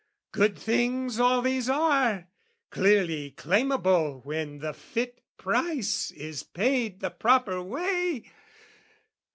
Good 0.31 0.57
things 0.57 1.19
all 1.19 1.43
these 1.43 1.69
are, 1.69 2.27
clearly 2.71 3.35
claimable 3.37 4.25
When 4.25 4.57
the 4.57 4.73
fit 4.73 5.21
price 5.37 6.09
is 6.09 6.41
paid 6.41 7.01
the 7.01 7.11
proper 7.11 7.61
way. 7.61 8.23